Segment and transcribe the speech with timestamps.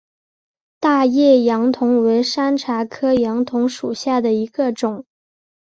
[0.79, 5.05] 大叶杨桐为山茶科杨桐属下的一个种。